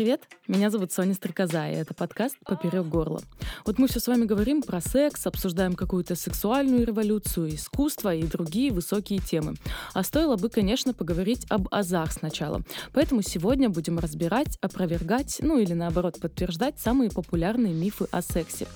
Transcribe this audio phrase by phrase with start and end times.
[0.00, 3.20] Привет, меня зовут Соня Стрекоза, и это подкаст «Поперек горла».
[3.66, 8.72] Вот мы все с вами говорим про секс, обсуждаем какую-то сексуальную революцию, искусство и другие
[8.72, 9.56] высокие темы.
[9.92, 12.62] А стоило бы, конечно, поговорить об азах сначала.
[12.94, 18.66] Поэтому сегодня будем разбирать, опровергать, ну или наоборот подтверждать самые популярные мифы о сексе.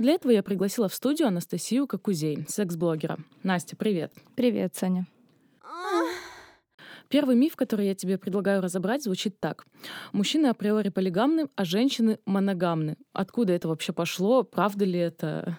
[0.00, 3.18] Для этого я пригласила в студию Анастасию Какузей, секс-блогера.
[3.44, 4.12] Настя, привет.
[4.34, 5.06] Привет, Соня.
[7.08, 9.66] Первый миф, который я тебе предлагаю разобрать, звучит так.
[10.12, 12.96] Мужчины априори полигамны, а женщины моногамны.
[13.12, 14.42] Откуда это вообще пошло?
[14.42, 15.58] Правда ли это?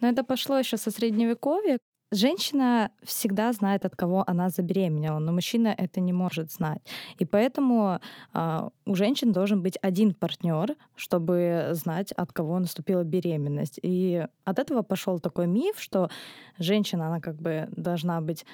[0.00, 1.78] Но это пошло еще со средневековья.
[2.12, 6.82] Женщина всегда знает, от кого она забеременела, но мужчина это не может знать.
[7.20, 8.00] И поэтому
[8.34, 13.78] э, у женщин должен быть один партнер, чтобы знать, от кого наступила беременность.
[13.82, 16.10] И от этого пошел такой миф, что
[16.58, 18.44] женщина, она как бы должна быть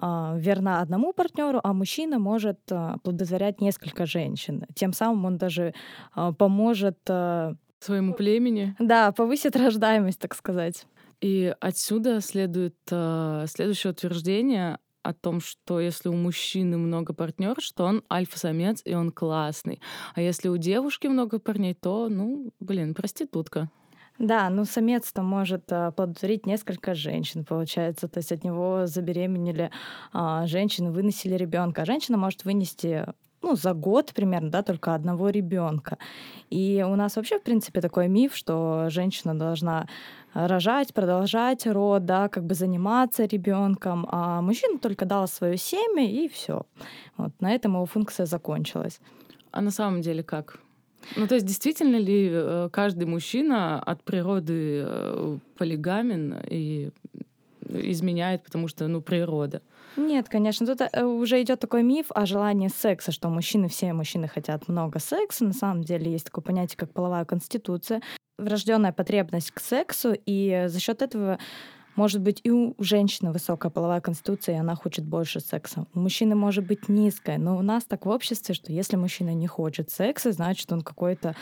[0.00, 4.66] э, верна одному партнеру, а мужчина может э, плодотворять несколько женщин.
[4.74, 5.74] Тем самым он даже
[6.14, 6.98] э, поможет...
[7.08, 8.76] Э, Своему племени?
[8.78, 10.86] Да, повысит рождаемость, так сказать.
[11.20, 17.84] И отсюда следует э, следующее утверждение о том, что если у мужчины много партнеров, что
[17.84, 19.80] он альфа-самец и он классный.
[20.14, 23.70] А если у девушки много парней, то, ну, блин, проститутка.
[24.18, 28.06] Да, ну самец-то может а, плодотворить несколько женщин, получается.
[28.06, 29.70] То есть от него забеременели
[30.12, 31.82] а, женщины, выносили ребенка.
[31.82, 33.06] А женщина может вынести
[33.42, 35.98] ну, за год примерно, да, только одного ребенка.
[36.50, 39.86] И у нас вообще, в принципе, такой миф, что женщина должна
[40.34, 46.28] рожать, продолжать род, да, как бы заниматься ребенком, а мужчина только дал свое семя и
[46.28, 46.66] все.
[47.16, 49.00] Вот на этом его функция закончилась.
[49.50, 50.60] А на самом деле как?
[51.16, 56.90] Ну, то есть действительно ли э, каждый мужчина от природы э, полигамен и
[57.68, 59.62] изменяет, потому что, ну, природа?
[59.96, 64.28] Нет, конечно, тут э, уже идет такой миф о желании секса, что мужчины, все мужчины
[64.28, 65.44] хотят много секса.
[65.44, 68.00] На самом деле есть такое понятие, как половая конституция,
[68.38, 71.38] врожденная потребность к сексу, и за счет этого
[71.96, 75.86] может быть и у женщины высокая половая конституция, и она хочет больше секса.
[75.94, 79.46] У мужчины может быть низкая, но у нас так в обществе, что если мужчина не
[79.46, 81.34] хочет секса, значит он какой-то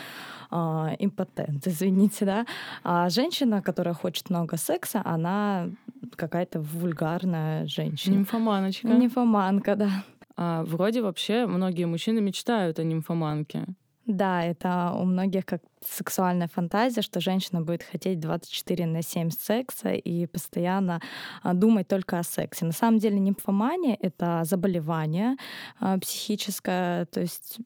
[0.51, 0.55] э,
[0.99, 2.45] импотент, извините, да.
[2.83, 5.69] А женщина, которая хочет много секса, она
[6.15, 8.15] какая-то вульгарная женщина.
[8.15, 8.87] Нимфоманочка.
[8.87, 10.03] Нимфоманка, да.
[10.35, 13.65] А вроде вообще многие мужчины мечтают о нимфоманке.
[14.09, 19.89] Да, это у многих как сексуальная фантазия, что женщина будет хотеть 24 на 7 секса
[19.89, 20.99] и постоянно
[21.43, 22.65] а, думать только о сексе.
[22.65, 25.35] На самом деле нимфомания— это заболевание
[25.79, 27.59] а, психическое, то есть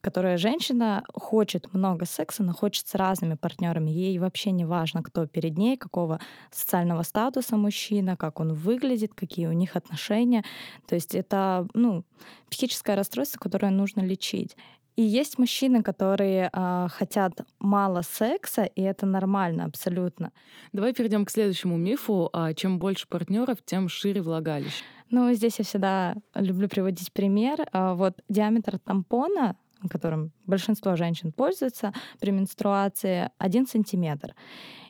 [0.00, 3.90] которая женщина хочет много секса, но хочет с разными партнерами.
[3.90, 6.20] Ей вообще не важно, кто перед ней, какого
[6.50, 10.44] социального статуса мужчина, как он выглядит, какие у них отношения.
[10.86, 12.04] То есть это ну,
[12.50, 14.56] психическое расстройство, которое нужно лечить.
[14.98, 20.32] И есть мужчины, которые э, хотят мало секса, и это нормально абсолютно.
[20.72, 22.28] Давай перейдем к следующему мифу.
[22.32, 24.82] А чем больше партнеров, тем шире влагалище.
[25.10, 27.68] Ну, здесь я всегда люблю приводить пример.
[27.72, 29.56] А, вот диаметр тампона
[29.88, 34.34] которым большинство женщин пользуются при менструации, один сантиметр.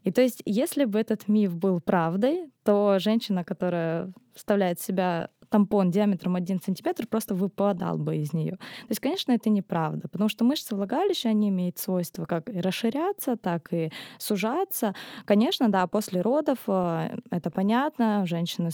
[0.05, 5.31] И то есть, если бы этот миф был правдой, то женщина, которая вставляет в себя
[5.49, 8.53] тампон диаметром 1 сантиметр просто выпадал бы из нее.
[8.53, 13.37] То есть, конечно, это неправда, потому что мышцы влагалища, они имеют свойство как и расширяться,
[13.37, 14.95] так и сужаться.
[15.25, 18.71] Конечно, да, после родов э, это понятно, женщины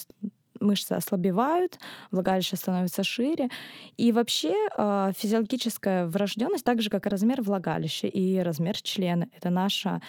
[0.64, 1.78] мышцы ослабевают,
[2.10, 3.48] влагалище становится шире.
[3.96, 9.50] И вообще э, физиологическая врожденность, так же как и размер влагалища и размер члена, это
[9.50, 10.00] наша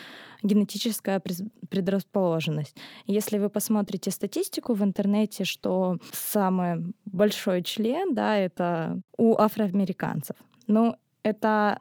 [0.43, 1.21] генетическая
[1.69, 2.75] предрасположенность.
[3.05, 10.35] Если вы посмотрите статистику в интернете, что самый большой член, да, это у афроамериканцев.
[10.67, 11.79] Ну, это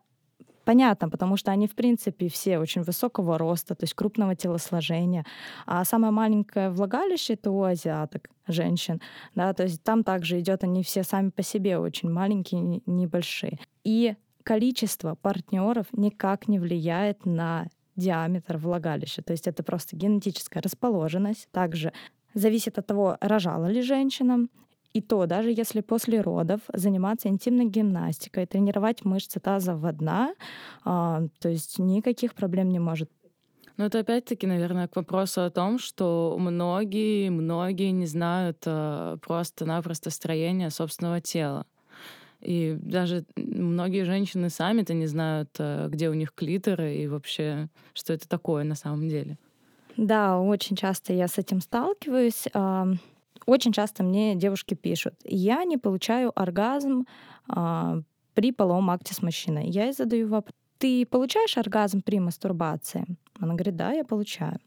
[0.65, 5.25] Понятно, потому что они, в принципе, все очень высокого роста, то есть крупного телосложения.
[5.67, 9.01] А самое маленькое влагалище— это у азиаток, женщин.
[9.35, 13.59] Да, то есть там также идет, они все сами по себе очень маленькие, небольшие.
[13.85, 19.23] И количество партнеров никак не влияет на диаметр влагалища.
[19.23, 21.49] То есть это просто генетическая расположенность.
[21.51, 21.93] Также
[22.35, 24.49] зависит от того, рожала ли женщина,
[24.95, 30.35] и то, даже если после родов заниматься интимной гимнастикой, тренировать мышцы тазового дна,
[30.85, 33.11] а, то есть никаких проблем не может
[33.77, 40.11] но это опять-таки, наверное, к вопросу о том, что многие, многие не знают э, просто-напросто
[40.11, 41.67] строения собственного тела.
[42.41, 48.13] И даже многие женщины сами-то не знают, э, где у них клиторы и вообще, что
[48.13, 49.39] это такое на самом деле.
[49.97, 52.47] Да, очень часто я с этим сталкиваюсь.
[53.47, 57.07] Очень часто мне девушки пишут, я не получаю оргазм
[57.49, 58.01] а,
[58.35, 59.69] при половом акте с мужчиной.
[59.69, 63.07] Я ей задаю вопрос, ты получаешь оргазм при мастурбации?
[63.39, 64.59] Она говорит, да, я получаю.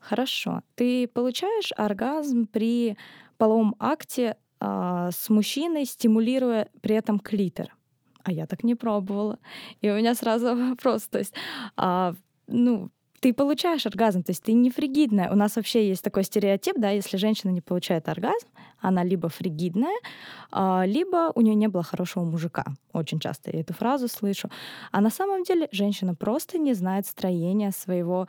[0.00, 0.62] Хорошо.
[0.74, 2.96] Ты получаешь оргазм при
[3.38, 7.74] половом акте а, с мужчиной, стимулируя при этом клитор?
[8.22, 9.38] А я так не пробовала.
[9.80, 11.34] И у меня сразу вопрос, то есть,
[11.76, 12.14] а,
[12.46, 12.90] ну,
[13.26, 15.32] ты получаешь оргазм, то есть ты не фригидная.
[15.32, 18.46] У нас вообще есть такой стереотип, да, если женщина не получает оргазм,
[18.80, 19.98] она либо фригидная,
[20.52, 22.64] а, либо у нее не было хорошего мужика.
[22.92, 24.48] Очень часто я эту фразу слышу.
[24.92, 28.28] А на самом деле женщина просто не знает строения своего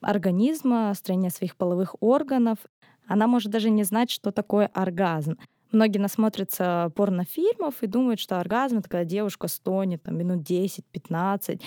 [0.00, 2.58] организма, строения своих половых органов.
[3.06, 5.38] Она может даже не знать, что такое оргазм.
[5.72, 11.60] Многие насмотрятся порнофильмов и думают, что оргазм— это когда девушка стонет там, минут 10-15,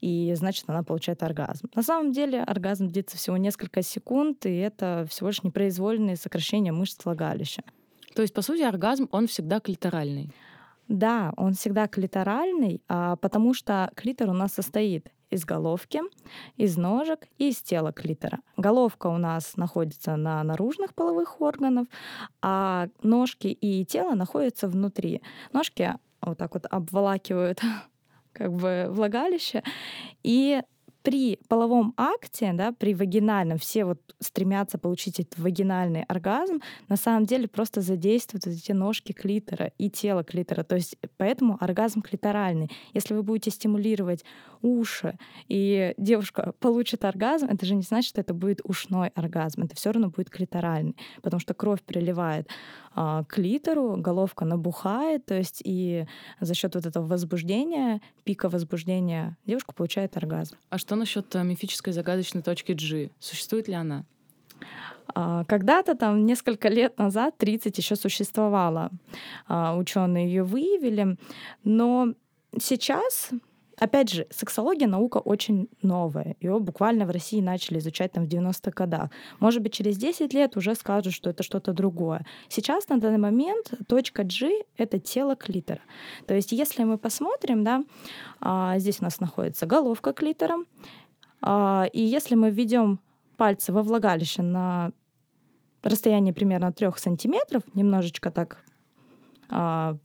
[0.00, 1.68] и значит, она получает оргазм.
[1.74, 7.04] На самом деле оргазм длится всего несколько секунд, и это всего лишь непроизвольные сокращения мышц
[7.04, 7.62] влагалища.
[8.14, 10.32] То есть, по сути, оргазм, он всегда клиторальный?
[10.88, 16.00] Да, он всегда клиторальный, а, потому что клитор у нас состоит из головки,
[16.56, 18.40] из ножек и из тела клитора.
[18.56, 21.86] Головка у нас находится на наружных половых органах,
[22.42, 25.22] а ножки и тело находятся внутри.
[25.52, 27.60] Ножки вот так вот обволакивают
[28.32, 29.62] как бы влагалище,
[30.22, 30.62] и
[31.02, 37.26] при половом акте, да, при вагинальном, все вот стремятся получить этот вагинальный оргазм, на самом
[37.26, 40.62] деле просто задействуют эти ножки клитора и тело клитора.
[40.62, 42.70] То есть поэтому оргазм клиторальный.
[42.92, 44.24] Если вы будете стимулировать
[44.62, 45.18] уши,
[45.48, 49.62] и девушка получит оргазм, это же не значит, что это будет ушной оргазм.
[49.62, 52.48] Это все равно будет клиторальный, потому что кровь приливает
[52.94, 56.06] а, к литеру, головка набухает, то есть и
[56.40, 60.56] за счет вот этого возбуждения, пика возбуждения, девушка получает оргазм.
[60.70, 63.10] А что насчет э, мифической загадочной точки G?
[63.20, 64.04] Существует ли она?
[65.14, 68.90] А, когда-то там несколько лет назад, 30 еще существовала.
[69.46, 71.16] А, ученые ее выявили,
[71.64, 72.14] но
[72.58, 73.30] сейчас
[73.80, 76.36] Опять же, сексология наука очень новая.
[76.40, 79.10] Ее буквально в России начали изучать там в 90-х годах.
[79.38, 82.26] Может быть, через 10 лет уже скажут, что это что-то другое.
[82.50, 85.80] Сейчас на данный момент точка G— это тело клитора.
[86.26, 87.82] То есть если мы посмотрим, да,
[88.38, 90.58] а, здесь у нас находится головка клитора,
[91.40, 93.00] а, и если мы введем
[93.38, 94.92] пальцы во влагалище на
[95.82, 98.62] расстоянии примерно 3 сантиметров, немножечко так
[99.48, 99.96] а,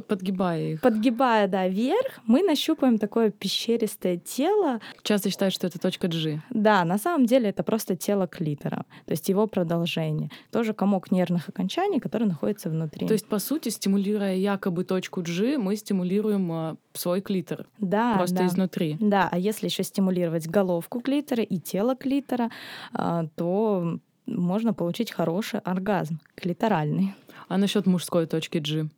[0.00, 0.80] Подгибая их.
[0.80, 4.80] Подгибая, да, вверх, мы нащупаем такое пещеристое тело.
[5.02, 6.42] Часто считают, что это точка G.
[6.50, 10.30] Да, на самом деле это просто тело клитора, то есть его продолжение.
[10.50, 13.06] Тоже комок нервных окончаний, который находится внутри.
[13.06, 17.66] То есть, по сути, стимулируя якобы точку G, мы стимулируем а, свой клитор.
[17.78, 18.14] Да.
[18.16, 18.46] Просто да.
[18.46, 18.96] изнутри.
[19.00, 22.50] Да, а если еще стимулировать головку клитора и тело клитора,
[22.92, 27.14] а, то можно получить хороший оргазм клиторальный.
[27.48, 28.88] А насчет мужской точки G?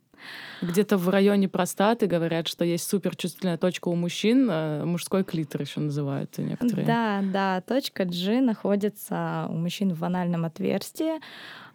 [0.62, 5.80] Где-то в районе простаты говорят, что есть суперчувствительная точка у мужчин, э, мужской клитор еще
[5.80, 6.86] называют некоторые.
[6.86, 11.20] Да, да, точка G находится у мужчин в анальном отверстии,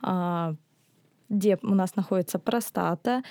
[0.01, 0.56] а,
[1.30, 3.24] где у нас находится простата,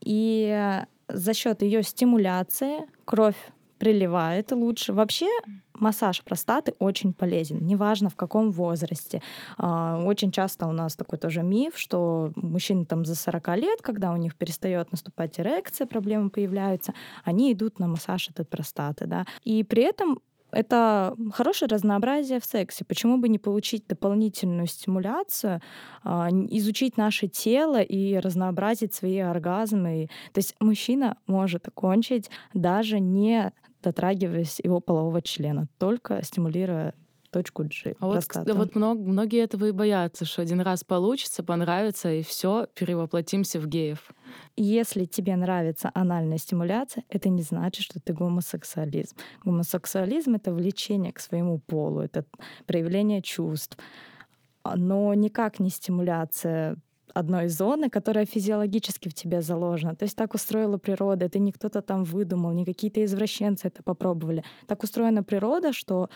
[0.00, 3.36] и за счет ее стимуляции кровь
[3.80, 4.92] приливает лучше.
[4.92, 5.26] Вообще
[5.74, 9.22] массаж простаты очень полезен, неважно в каком возрасте.
[9.56, 14.12] А, очень часто у нас такой тоже миф, что мужчины там за 40 лет, когда
[14.12, 16.92] у них перестает наступать эрекция, проблемы появляются,
[17.24, 19.06] они идут на массаж этой простаты.
[19.06, 19.24] Да?
[19.44, 20.20] И при этом
[20.52, 22.84] это хорошее разнообразие в сексе.
[22.84, 25.60] Почему бы не получить дополнительную стимуляцию,
[26.02, 30.08] а, изучить наше тело и разнообразить свои оргазмы?
[30.32, 36.94] То есть мужчина может кончить даже не дотрагиваясь его полового члена, только стимулируя
[37.30, 37.94] точку G.
[38.00, 42.66] А вот, вот много, многие этого и боятся, что один раз получится, понравится, и все,
[42.74, 44.10] перевоплотимся в геев.
[44.56, 49.16] Если тебе нравится анальная стимуляция, это не значит, что ты гомосексуализм.
[49.44, 52.24] Гомосексуализм— это влечение к своему полу, это
[52.66, 53.78] проявление чувств,
[54.64, 56.76] но никак не стимуляция
[57.14, 59.94] одной зоны, которая физиологически в тебе заложена.
[59.94, 61.26] То есть так устроила природа.
[61.26, 64.44] Это не кто-то там выдумал, не какие-то извращенцы это попробовали.
[64.66, 66.08] Так устроена природа, что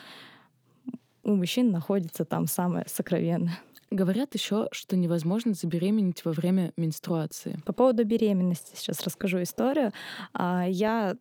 [1.23, 3.59] у мужчин находится там самое сокровенное.
[3.91, 7.61] Говорят еще, что невозможно забеременеть во время менструации.
[7.65, 9.93] По поводу беременности сейчас расскажу историю.
[10.33, 11.17] А, я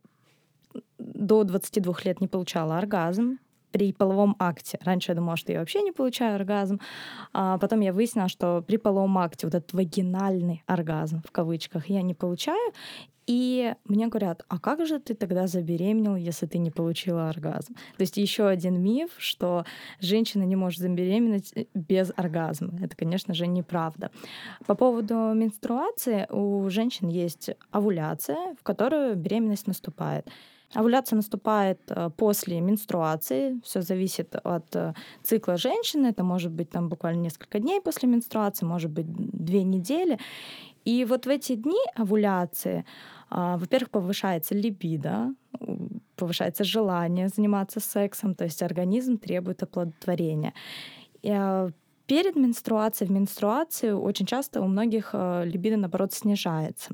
[0.98, 3.38] до 22 лет не получала оргазм
[3.74, 4.77] при половом акте.
[4.82, 6.80] Раньше я думала, что я вообще не получаю оргазм.
[7.34, 12.03] А потом я выяснила, что при половом акте вот этот вагинальный оргазм, в кавычках, я
[12.03, 12.72] не получаю.
[13.25, 17.74] И мне говорят, а как же ты тогда забеременел, если ты не получила оргазм?
[17.98, 19.65] То есть еще один миф, что
[20.00, 22.74] женщина не может забеременеть э, без оргазма.
[22.82, 24.12] Это, конечно же, неправда.
[24.65, 30.27] По поводу менструации у женщин есть овуляция, в которую беременность наступает.
[30.75, 33.60] Овуляция наступает э, после менструации.
[33.63, 36.08] Все зависит от э, цикла женщины.
[36.08, 40.18] Это может быть там буквально несколько дней после менструации, может быть две недели.
[40.86, 42.86] И вот в эти дни овуляции,
[43.30, 45.34] а, во-первых, повышается либидо,
[46.15, 50.53] повышается желание заниматься сексом, то есть организм требует оплодотворения.
[51.25, 51.70] А,
[52.06, 56.89] перед менструацией, в менструации очень часто у многих э, либидо, наоборот, снижается.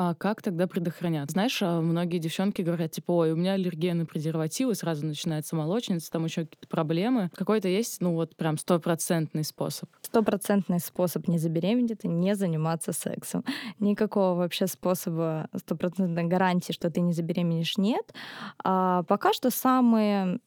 [0.00, 1.32] А как тогда предохранять?
[1.32, 6.08] Знаешь, а, многие девчонки говорят, типа, ой, у меня аллергия на презервативы, сразу начинается молочница,
[6.12, 7.32] там еще какие-то проблемы.
[7.34, 9.90] Какой-то есть, ну вот прям стопроцентный способ?
[10.02, 13.44] Стопроцентный способ не забеременеть— это не заниматься сексом.
[13.80, 18.14] Никакого вообще способа стопроцентной гарантии, что ты не забеременеешь, нет.
[18.62, 20.38] А пока что самые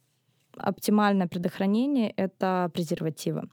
[0.62, 3.50] оптимальное предохранение— это презервативы.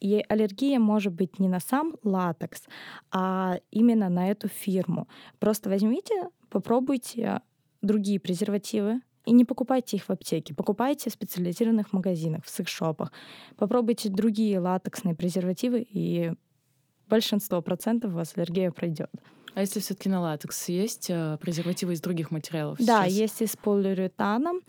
[0.00, 2.62] И аллергия может быть не на сам латекс,
[3.10, 5.08] а именно на эту фирму.
[5.38, 7.40] Просто возьмите, попробуйте
[7.82, 13.12] другие презервативы, и не покупайте их в аптеке, покупайте в специализированных магазинах, в секс-шопах.
[13.56, 16.32] Попробуйте другие латексные презервативы, и
[17.10, 19.10] большинство процентов у вас аллергия пройдет.
[19.54, 22.78] А если все-таки на латекс есть э, презервативы из других материалов?
[22.78, 23.12] Да, сейчас?
[23.12, 24.60] есть и с полиуретаном.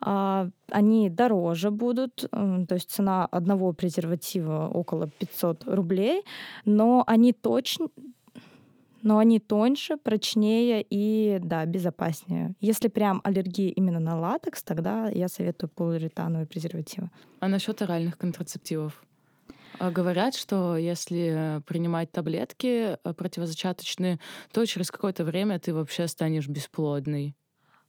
[0.00, 6.22] А, они дороже будут, то есть цена одного презерватива около 500 рублей,
[6.64, 7.88] но они точно
[9.02, 12.54] но они тоньше, прочнее и, да, безопаснее.
[12.60, 17.08] Если прям аллергия именно на латекс, тогда я советую полиуретановые презервативы.
[17.40, 19.00] А насчет оральных контрацептивов?
[19.78, 24.18] А говорят, что если принимать таблетки э, противозачаточные,
[24.52, 27.36] то через какое-то время ты вообще станешь бесплодной.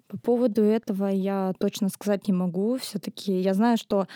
[0.07, 2.77] По поводу этого я точно сказать не могу.
[2.77, 4.07] Все-таки я знаю, что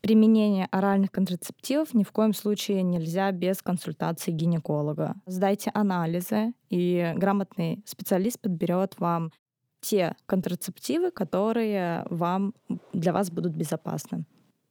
[0.00, 5.14] применение оральных контрацептивов ни в коем случае нельзя без консультации гинеколога.
[5.26, 9.32] Сдайте анализы, и грамотный специалист подберет вам
[9.80, 12.54] те контрацептивы, которые вам,
[12.92, 14.24] для вас будут безопасны.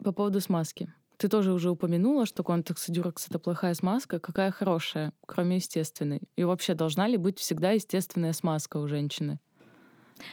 [0.04, 0.92] По поводу смазки.
[1.18, 4.20] Ты тоже уже упомянула, что контекс дюрекс— это плохая смазка.
[4.20, 6.22] Какая хорошая, кроме естественной?
[6.36, 9.40] И вообще, должна ли быть всегда естественная смазка у женщины?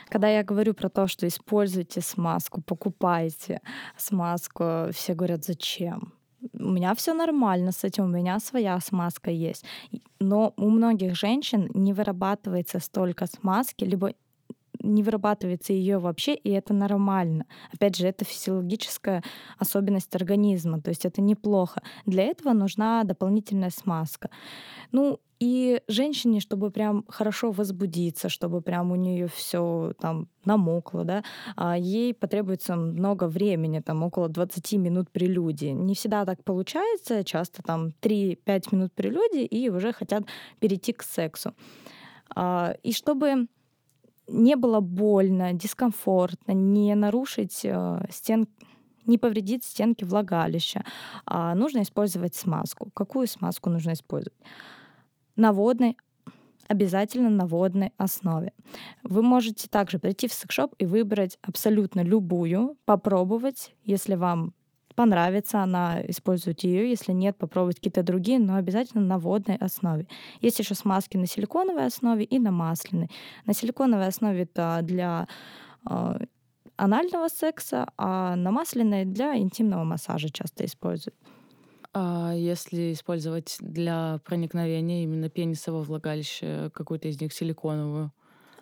[0.08, 3.60] Когда я говорю про то, что используйте смазку, покупайте
[3.96, 6.12] смазку, все говорят, зачем?
[6.52, 9.64] У меня все нормально с этим, у меня своя смазка есть.
[10.20, 14.12] Но у многих женщин не вырабатывается столько смазки, либо
[14.84, 17.46] не вырабатывается ее вообще, и это нормально.
[17.72, 19.22] Опять же, это физиологическая
[19.58, 21.82] особенность организма, то есть это неплохо.
[22.06, 24.30] Для этого нужна дополнительная смазка.
[24.92, 31.24] Ну, и женщине, чтобы прям хорошо возбудиться, чтобы прям у нее все там намокло, да,
[31.56, 35.72] а ей потребуется много времени, там около 20 минут прелюдии.
[35.72, 40.24] Не всегда так получается, часто там 3-5 минут прелюдии и уже хотят
[40.60, 41.54] перейти к сексу.
[42.34, 43.48] А, и чтобы
[44.28, 48.48] не было больно, дискомфортно, не нарушить э, стен,
[49.06, 50.84] не повредить стенки влагалища,
[51.26, 52.90] а нужно использовать смазку.
[52.94, 54.38] Какую смазку нужно использовать?
[55.36, 55.96] На водной,
[56.68, 58.52] обязательно на водной основе.
[59.02, 64.54] Вы можете также прийти в секшоп и выбрать абсолютно любую, попробовать, если вам
[64.94, 66.90] понравится она, используйте ее.
[66.90, 70.06] Если нет, попробуйте какие-то другие, но обязательно на водной основе.
[70.40, 73.10] Есть еще смазки на силиконовой основе и на масляной.
[73.46, 75.28] На силиконовой основе это для
[75.88, 76.18] э,
[76.76, 81.16] анального секса, а на масляной для интимного массажа часто используют.
[81.92, 88.12] А если использовать для проникновения именно пениса во влагалище какую-то из них силиконовую?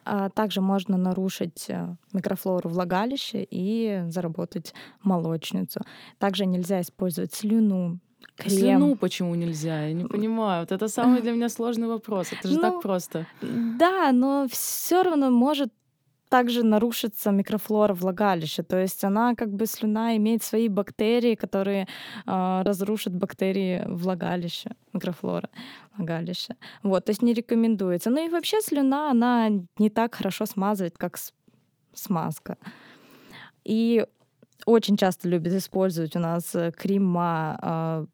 [0.05, 5.81] А также можно нарушить э, микрофлору влагалища и заработать молочницу.
[6.19, 7.99] Также нельзя использовать слюну,
[8.37, 8.59] крем.
[8.59, 9.87] Слюну почему нельзя?
[9.87, 10.61] Я не понимаю.
[10.63, 12.33] Вот это самый для меня сложный вопрос.
[12.33, 13.27] Это же ну, так просто.
[13.41, 15.73] Да, но все равно может
[16.29, 18.63] также нарушится микрофлора влагалища.
[18.63, 21.87] То есть она как бы слюна имеет свои бактерии, которые
[22.27, 25.51] э, разрушат бактерии влагалища, микрофлора
[25.97, 26.57] влагалища.
[26.83, 28.11] Вот, то есть не рекомендуется.
[28.11, 31.19] Ну и вообще слюна, она не так хорошо смазывает, как
[31.95, 32.57] смазка.
[33.65, 34.07] И
[34.67, 38.07] очень часто любят использовать у нас э, крема, э,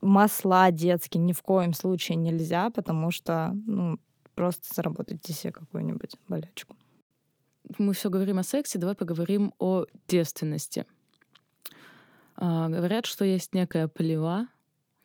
[0.00, 3.98] масла детские ни в коем случае нельзя, потому что ну,
[4.34, 6.76] просто заработаете себе какую-нибудь болячку.
[7.78, 10.86] мы все говорим о сексе, давай поговорим о девственности.
[12.36, 14.46] А, говорят, что есть некая плева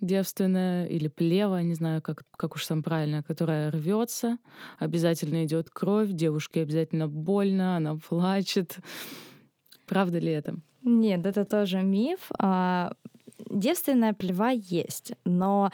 [0.03, 4.37] девственная или плева, не знаю, как, как уж сам правильно, которая рвется,
[4.79, 8.77] обязательно идет кровь, девушке обязательно больно, она плачет.
[9.87, 10.55] Правда ли это?
[10.83, 12.29] Нет, это тоже миф.
[12.37, 12.93] А,
[13.49, 15.71] девственная плева есть, но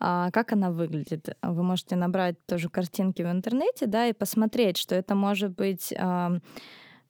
[0.00, 1.36] а, как она выглядит?
[1.42, 5.94] Вы можете набрать тоже картинки в интернете, да, и посмотреть, что это может быть...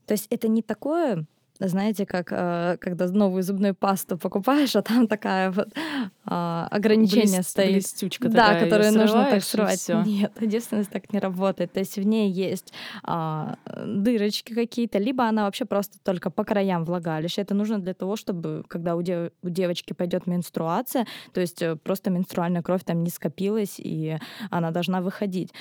[0.07, 1.25] То есть это не такое
[1.61, 7.51] знаете, как э, когда новую зубную пасту покупаешь, а там такая вот э, ограничение Блест,
[7.51, 7.73] стоит.
[7.73, 9.81] Блестючка да, такая, которую нужно так срывать.
[9.81, 10.07] срывать.
[10.07, 11.73] Нет, девственность так не работает.
[11.73, 12.73] То есть в ней есть
[13.07, 13.55] э,
[13.87, 17.41] дырочки какие-то, либо она вообще просто только по краям влагалища.
[17.41, 21.77] Это нужно для того, чтобы когда у, дев- у девочки пойдет менструация, то есть э,
[21.77, 24.19] просто менструальная кровь там не скопилась, и
[24.51, 25.53] она должна выходить.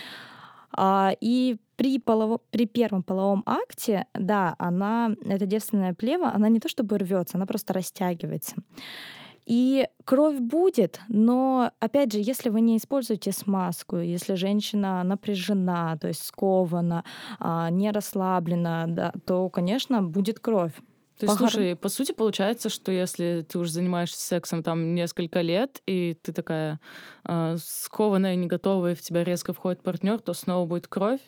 [0.75, 6.59] А, и при, полово, при первом половом акте, да, она, эта девственная плева, она не
[6.59, 8.55] то чтобы рвется, она просто растягивается.
[9.45, 16.07] И кровь будет, но, опять же, если вы не используете смазку, если женщина напряжена, то
[16.07, 17.03] есть скована,
[17.39, 20.73] а, не расслаблена, да, то, конечно, будет кровь.
[21.19, 25.41] То есть, Похор- слушай, по сути, получается, что если ты уже занимаешься сексом там несколько
[25.41, 26.79] лет, и ты такая
[27.25, 31.21] э, скованная, не готовая, в тебя резко входит партнер, то снова будет кровь,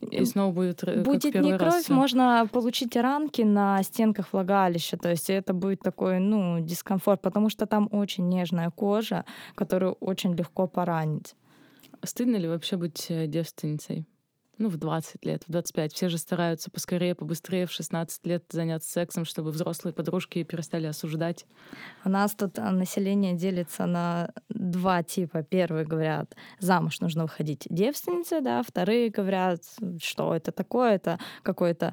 [0.00, 1.94] и снова будет в Будет не раз кровь, всё.
[1.94, 7.66] можно получить ранки на стенках влагалища, то есть это будет такой, ну, дискомфорт, потому что
[7.66, 9.24] там очень нежная кожа,
[9.54, 11.34] которую очень легко поранить.
[12.04, 14.06] Стыдно ли вообще быть э, девственницей?
[14.62, 15.92] Ну, в 20 лет, в 25.
[15.92, 21.46] Все же стараются поскорее, побыстрее в 16 лет заняться сексом, чтобы взрослые подружки перестали осуждать.
[22.04, 25.42] У нас тут а, население делится на два типа.
[25.42, 29.64] Первые говорят, замуж нужно выходить девственницей, да, вторые говорят,
[30.00, 31.92] что это такое, это какое-то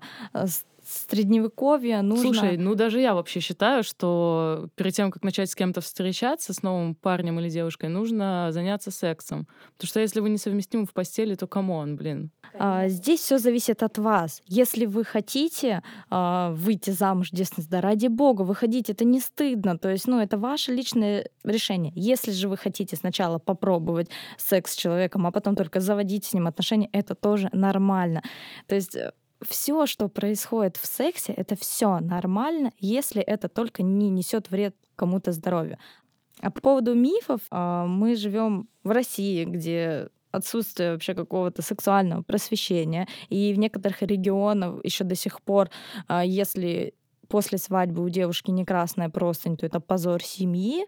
[0.89, 2.23] э, средневековье, нужно...
[2.23, 6.63] Слушай, ну даже я вообще считаю, что перед тем, как начать с кем-то встречаться, с
[6.63, 9.47] новым парнем или девушкой, нужно заняться сексом.
[9.77, 12.31] Потому что если вы несовместимы в постели, то come on, блин.
[12.57, 14.41] А, Здесь все зависит от вас.
[14.45, 19.77] Если вы хотите а, выйти замуж, девственность, да ради бога, выходите, это не стыдно.
[19.77, 21.91] То есть, ну, это ваше личное решение.
[21.95, 26.47] Если же вы хотите сначала попробовать секс с человеком, а потом только заводить с ним
[26.47, 28.21] отношения, это тоже нормально.
[28.67, 28.97] То есть
[29.47, 35.31] все, что происходит в сексе, это все нормально, если это только не несет вред кому-то
[35.31, 35.77] здоровью.
[36.41, 43.07] А по поводу мифов, а, мы живем в России, где отсутствие вообще какого-то сексуального просвещения.
[43.29, 45.69] И в некоторых регионах еще до сих пор,
[46.07, 46.93] а, если
[47.27, 50.85] после свадьбы у девушки не красная простынь, то это позор семьи.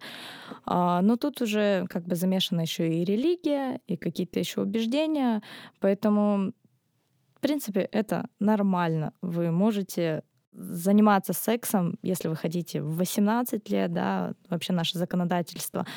[0.65, 5.41] А, Но тут уже как бы замешана еще и религия, и какие-то еще убеждения.
[5.79, 6.53] Поэтому,
[7.41, 9.13] в принципе, это нормально.
[9.23, 10.21] Вы можете
[10.53, 15.87] заниматься сексом, если вы хотите, в 18 лет, да, вообще наше законодательство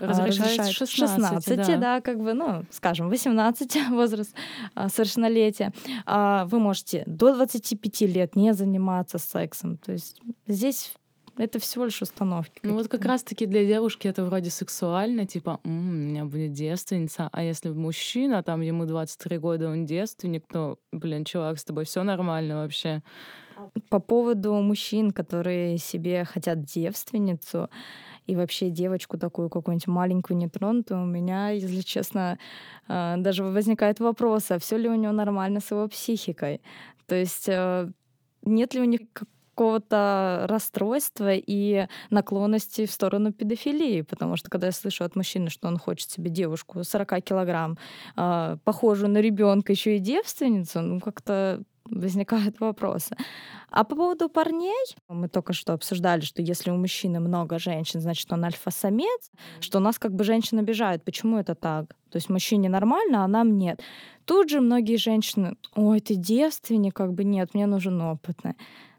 [0.00, 1.76] а, Разрешает разрешает 16, 16, да.
[1.76, 4.32] да, как бы, ну, скажем, 18 возраст
[4.76, 5.72] а, совершеннолетия.
[6.06, 9.78] А, Вы можете до 25 лет не заниматься сексом.
[9.78, 10.94] То есть здесь
[11.36, 12.60] это всего лишь установки.
[12.62, 17.28] Ну вот как раз-таки для девушки это вроде сексуально, типа, «М, у меня будет девственница,
[17.32, 22.02] а если мужчина, там ему 23 года, он девственник, то, блин, чувак, с тобой все
[22.02, 23.02] нормально вообще.
[23.88, 27.70] По поводу мужчин, которые себе хотят девственницу
[28.26, 32.38] и вообще девочку такую какую-нибудь маленькую нетронутую, у меня, если честно,
[32.88, 36.60] а, даже возникает вопрос, а все ли у него нормально с его психикой?
[37.06, 37.90] То есть э,
[38.42, 39.00] нет ли у них
[39.54, 45.68] какого-то расстройства и наклонности в сторону педофилии, потому что когда я слышу от мужчины, что
[45.68, 47.78] он хочет себе девушку 40 килограмм,
[48.16, 53.16] а, похожую на ребенка, еще и девственницу, ну как-то возникают вопросы.
[53.70, 58.32] А по поводу парней, мы только что обсуждали, что если у мужчины много женщин, значит,
[58.32, 61.04] он альфа-самец, что нас как бы женщин обижают.
[61.04, 61.94] Почему это так?
[62.10, 63.80] То есть мужчине нормально, а нам нет.
[64.24, 68.54] Тут же многие женщины, ой, ты девственник, как бы нет, мне нужен опытный.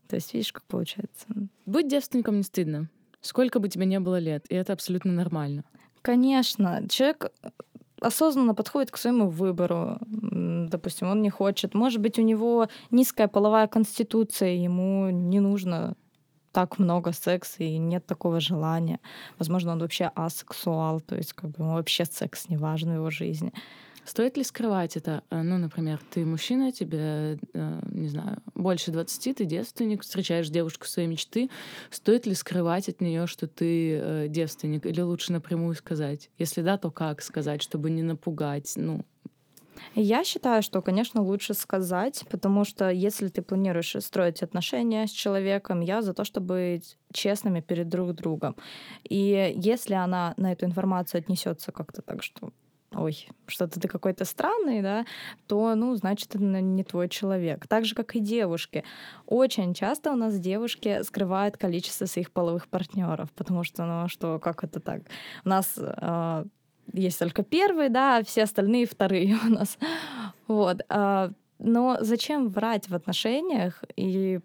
[0.08, 1.26] То есть видишь, как получается.
[1.66, 2.90] Быть девственником не стыдно.
[3.22, 5.64] Сколько бы тебе не было лет, и это абсолютно нормально.
[6.02, 7.32] Конечно, человек
[8.02, 9.98] осознанно подходит к своему выбору.
[10.02, 11.74] Допустим, он не хочет.
[11.74, 15.96] Может быть, у него низкая половая конституция, ему не нужно
[16.52, 19.00] так много секса и нет такого желания.
[19.40, 23.10] Возможно, он вообще асексуал, то есть как бы ему вообще секс не важен в его
[23.10, 23.54] жизни.
[24.06, 25.24] Стоит ли скрывать это?
[25.30, 30.86] Э, Ну, например, ты мужчина, тебе, э, не знаю, больше 20, ты девственник, встречаешь девушку
[30.88, 31.50] своей мечты.
[31.90, 34.86] Стоит ли скрывать от нее, что ты э, девственник?
[34.86, 36.30] Или лучше напрямую сказать?
[36.38, 38.74] Если да, то как сказать, чтобы не напугать?
[38.76, 39.06] Ну,
[39.96, 45.82] Я считаю, что, конечно, лучше сказать, потому что если ты планируешь строить отношения с человеком,
[45.82, 48.56] я за то, чтобы быть честными перед друг другом.
[49.10, 52.54] И если она на эту информацию отнесется как-то так, что
[52.96, 55.06] ой, что-то ты какой-то странный, да,
[55.48, 57.68] то, ну, значит, это не твой человек.
[57.68, 58.84] Так же, как и девушки.
[59.26, 64.64] Очень часто у нас девушки скрывают количество своих половых партнеров, потому что, ну, что, как
[64.64, 65.02] это так?
[65.46, 66.46] У нас э,
[66.94, 69.78] есть только первый, да, а все остальные вторые у нас.
[70.48, 70.82] Вот.
[70.90, 71.30] Э,
[71.60, 74.40] но зачем врать в отношениях и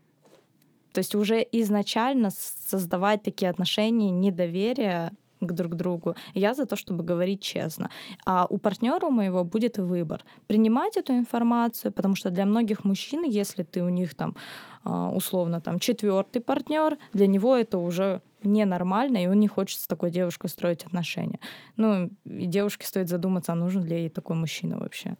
[0.92, 6.14] то есть уже изначально создавать такие отношения недоверия к друг другу.
[6.34, 7.90] Я за то, чтобы говорить честно.
[8.24, 10.24] А у партнера у моего будет выбор.
[10.46, 14.34] Принимать эту информацию, потому что для многих мужчин, если ты у них там
[14.84, 19.86] а, условно там четвертый партнер, для него это уже ненормально, и он не хочет с
[19.86, 21.40] такой девушкой строить отношения.
[21.76, 25.16] Ну, и девушке стоит задуматься, а нужен ли ей такой мужчина вообще.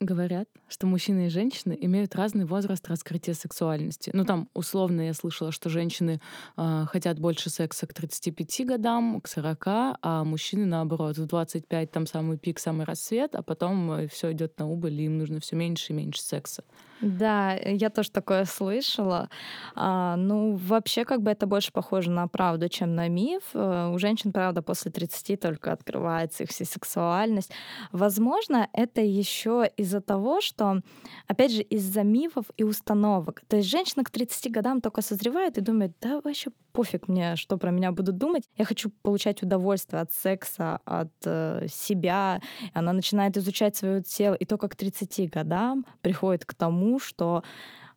[0.00, 4.10] Говорят, что мужчины и женщины имеют разный возраст раскрытия сексуальности.
[4.12, 6.20] Ну, там, условно, я слышала, что женщины
[6.56, 12.06] э, хотят больше секса к 35 годам, к 40, а мужчины, наоборот, в 25 там
[12.06, 15.54] самый пик, самый рассвет, а потом э, все идет на убыль, и им нужно все
[15.54, 16.64] меньше и меньше секса.
[17.00, 19.28] Да, я тоже такое слышала.
[19.74, 23.42] А, ну, вообще, как бы это больше похоже на правду, чем на миф.
[23.52, 27.50] Э, у женщин, правда, после 30 только открывается их вся сексуальность.
[27.92, 30.80] Возможно, это еще из-за того, что,
[31.28, 33.42] опять же, из-за мифов и установок.
[33.48, 37.56] То есть женщина к 30 годам только созревает и думает, да вообще пофиг мне, что
[37.56, 38.44] про меня будут думать.
[38.56, 42.40] Я хочу получать удовольствие от секса, от э, себя.
[42.72, 44.34] Она начинает изучать свое тело.
[44.34, 47.42] И только к 30 годам приходит к тому, что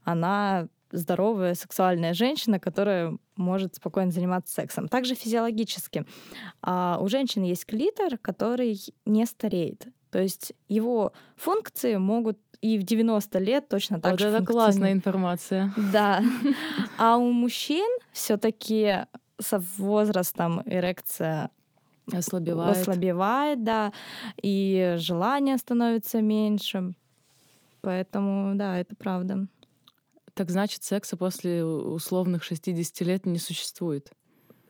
[0.04, 4.88] она здоровая сексуальная женщина, которая может спокойно заниматься сексом.
[4.88, 6.06] Также физиологически.
[6.62, 9.88] А у женщин есть клитор, который не стареет.
[10.18, 14.92] То есть его функции могут и в 90 лет точно так вот же это классная
[14.92, 15.72] информация.
[15.94, 16.24] Да.
[16.98, 19.06] А у мужчин все таки
[19.38, 21.52] со возрастом эрекция
[22.12, 22.78] ослабевает.
[22.78, 23.94] ослабевает, да,
[24.42, 26.96] и желание становится меньше.
[27.82, 29.46] Поэтому, да, это правда.
[30.34, 34.12] Так значит, секса после условных 60 лет не существует?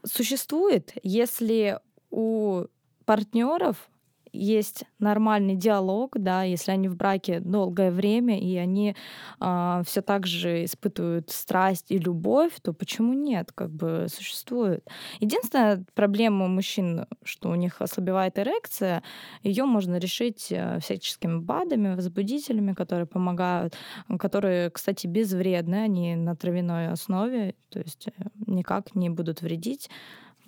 [0.04, 1.80] Существует, если
[2.12, 2.66] у
[3.06, 3.90] партнеров
[4.34, 8.94] есть нормальный диалог, да, если они в браке долгое время и они э,
[9.40, 13.52] а, все так же испытывают страсть и любовь, то почему нет?
[13.54, 14.88] Как бы существует.
[15.20, 19.04] Единственная проблема у мужчин, что у них ослабевает эрекция,
[19.44, 23.76] ее можно решить э, всяческими БАДами, возбудителями, которые помогают,
[24.20, 28.12] которые, кстати, безвредны, они на травяной основе, то есть э,
[28.46, 29.90] никак не будут вредить,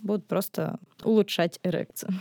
[0.02, 2.14] будут просто улучшать эрекцию.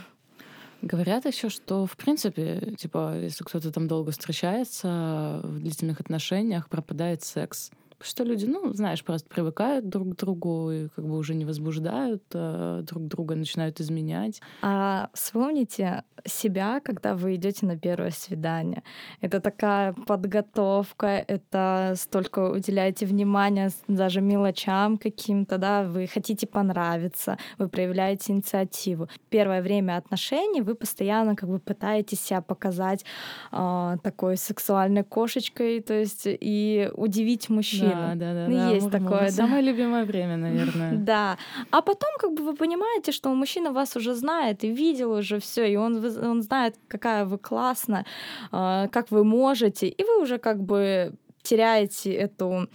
[0.81, 7.21] Говорят еще, что в принципе, типа, если кто-то там долго встречается в длительных отношениях, пропадает
[7.23, 11.45] секс что люди, ну, знаешь, просто привыкают друг к другу и как бы уже не
[11.45, 14.41] возбуждают а друг друга, начинают изменять.
[14.61, 18.83] А вспомните себя, когда вы идете на первое свидание.
[19.21, 27.69] Это такая подготовка, это столько уделяете внимания даже мелочам каким-то, да, вы хотите понравиться, вы
[27.69, 29.07] проявляете инициативу.
[29.29, 33.05] Первое время отношений вы постоянно как бы пытаетесь себя показать
[33.51, 38.15] э, такой сексуальной кошечкой, то есть и удивить мужчин мужчину.
[38.15, 38.69] Да, да, ну, да.
[38.75, 39.31] Есть такое, да.
[39.31, 40.97] Самое любимое время, наверное.
[41.09, 41.37] Да.
[41.71, 45.65] А потом, как бы вы понимаете, что мужчина вас уже знает и видел уже все,
[45.65, 48.05] и он, он знает, какая вы классная,
[48.51, 52.67] а, как вы можете, и вы уже как бы теряете эту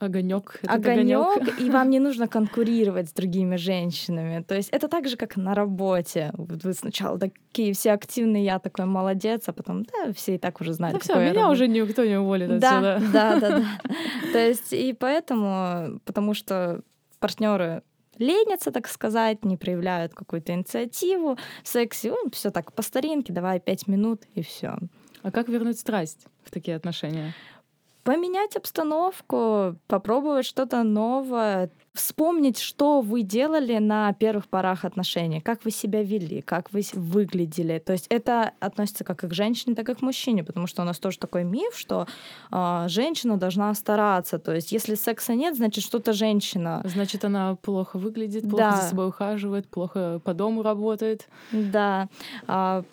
[0.00, 0.60] огонек.
[0.66, 4.42] Огонек, и вам не нужно конкурировать с другими женщинами.
[4.42, 6.32] То есть это так же, как на работе.
[6.36, 10.72] Вы сначала такие все активные, я такой молодец, а потом, да, все и так уже
[10.72, 10.98] знают.
[10.98, 11.52] Да все, меня работаю.
[11.52, 13.02] уже никто не уволит да, отсюда.
[13.12, 13.64] Да, да, да.
[14.32, 16.82] То есть и поэтому, потому что
[17.18, 17.82] партнеры
[18.18, 23.88] ленятся, так сказать, не проявляют какую-то инициативу в сексе, все так по старинке, давай пять
[23.88, 24.76] минут и все.
[25.22, 27.34] А как вернуть страсть в такие отношения?
[28.06, 35.72] Поменять обстановку, попробовать что-то новое, вспомнить, что вы делали на первых порах отношений, как вы
[35.72, 37.80] себя вели, как вы выглядели.
[37.80, 40.84] То есть это относится как и к женщине, так и к мужчине, потому что у
[40.84, 42.06] нас тоже такой миф, что
[42.52, 44.38] э, женщина должна стараться.
[44.38, 46.82] То есть если секса нет, значит что-то женщина.
[46.84, 48.76] Значит она плохо выглядит, плохо да.
[48.76, 51.28] за собой ухаживает, плохо по дому работает.
[51.50, 52.08] Да.
[52.46, 52.84] А,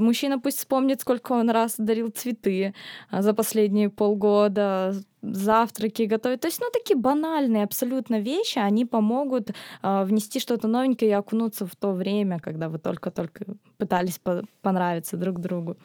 [0.00, 2.74] Мужчина пусть вспомнит, сколько он раз дарил цветы
[3.10, 6.40] а, за последние полгода, завтраки готовить.
[6.40, 11.66] То есть, ну, такие банальные абсолютно вещи, они помогут э, внести что-то новенькое и окунуться
[11.66, 13.44] в то время, когда вы только-только
[13.76, 15.76] пытались по понравиться друг другу.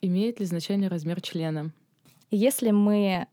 [0.00, 1.70] Имеет ли значение размер члена?
[2.32, 3.28] Если мы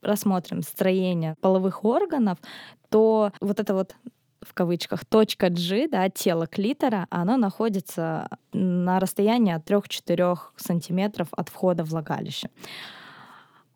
[0.00, 2.38] рассмотрим строение половых органов,
[2.88, 3.94] то вот это вот
[4.42, 11.48] в кавычках точка G, да, тело клитора, оно находится на расстоянии от 3-4 сантиметров от
[11.48, 12.50] входа в влагалище.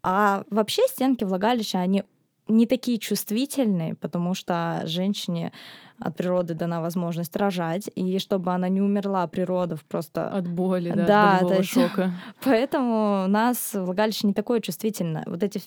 [0.03, 2.05] А вообще стенки влагалища, они
[2.49, 5.53] не такие чувствительные, потому что женщине
[5.99, 10.29] от природы дана возможность рожать, и чтобы она не умерла при родах просто...
[10.29, 12.13] От боли, да, да от есть, шока.
[12.45, 15.25] Поэтому у нас влагалище не такое чувствительное.
[15.27, 15.61] Вот эти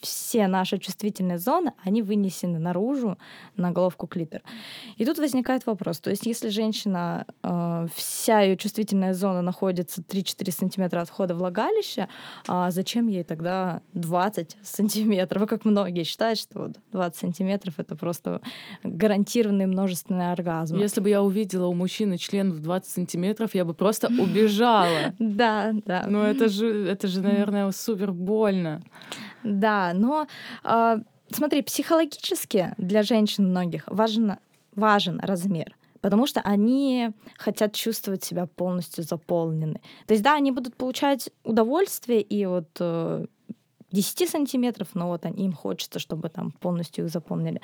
[0.00, 3.18] все наши чувствительные зоны, они вынесены наружу
[3.56, 4.42] на головку клитора.
[4.96, 10.52] И тут возникает вопрос, то есть если женщина, э, вся ее чувствительная зона находится 3-4
[10.52, 12.08] сантиметра от входа влагалища,
[12.46, 15.48] а зачем ей тогда 20 сантиметров?
[15.48, 18.40] Как многие считают, что 20 сантиметров— это просто
[18.82, 20.76] гарантированный множественный оргазм.
[20.76, 25.14] Если бы я увидела у мужчины член в 20 сантиметров, я бы просто убежала.
[25.18, 26.04] Да, да.
[26.08, 28.82] Но это же, это же, наверное, супер больно.
[29.46, 30.26] Да, но
[30.64, 30.98] э,
[31.30, 34.36] смотри, психологически для женщин многих важен,
[34.74, 39.80] важен размер потому что они хотят чувствовать себя полностью заполнены.
[40.06, 43.26] То есть, да, они будут получать удовольствие и вот э,
[43.90, 47.60] 10 сантиметров, но вот им хочется, чтобы там полностью их заполнили.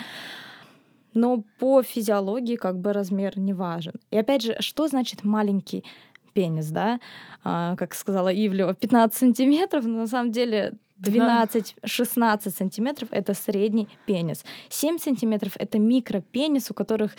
[1.14, 3.94] Но по физиологии как бы размер не важен.
[4.10, 5.84] И опять же, что значит маленький
[6.32, 6.98] пенис, да?
[7.44, 14.44] А, как сказала Ивлева, 15 сантиметров, но на самом деле 12-16 сантиметров— это средний пенис.
[14.68, 17.12] 7 сантиметров— это микропенис, у которых,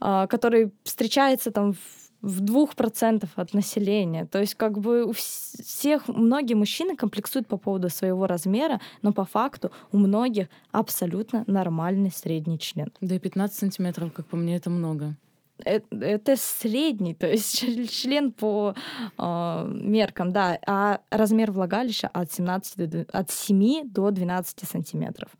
[0.00, 1.74] а, который встречается там
[2.22, 4.26] в двух процентов от населения.
[4.26, 9.24] То есть как бы у всех, многие мужчины комплексуют по поводу своего размера, но по
[9.24, 12.92] факту у многих абсолютно нормальный средний член.
[13.00, 15.16] Да и 15 сантиметров, как по мне, это много
[15.64, 17.58] это средний, то есть
[17.90, 18.74] член по
[19.18, 25.30] э, меркам, да, а размер влагалища от, 17 до, от 7 до 12 сантиметров.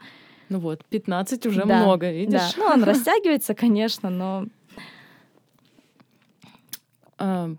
[0.49, 2.55] Ну вот, 15 уже да, много, видишь?
[2.55, 2.59] Да.
[2.59, 4.47] Ну, он растягивается, конечно, но...
[7.19, 7.55] А,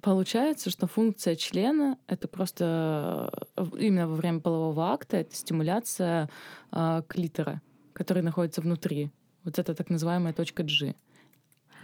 [0.00, 6.30] получается, что функция члена— это просто э, именно во время полового акта, это стимуляция
[6.72, 7.60] э, клитора,
[7.92, 9.10] который находится внутри.
[9.44, 10.94] Вот это так называемая точка G